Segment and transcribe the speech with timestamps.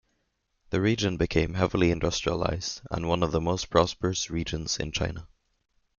[0.71, 5.27] The region became heavily industrialized and one of the most prosperous regions in China.